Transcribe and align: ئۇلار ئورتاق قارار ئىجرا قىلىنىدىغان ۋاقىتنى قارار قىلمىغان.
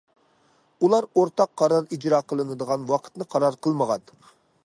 ئۇلار 0.85 1.07
ئورتاق 1.19 1.51
قارار 1.61 1.85
ئىجرا 1.97 2.21
قىلىنىدىغان 2.33 2.89
ۋاقىتنى 2.93 3.31
قارار 3.35 3.59
قىلمىغان. 3.67 4.09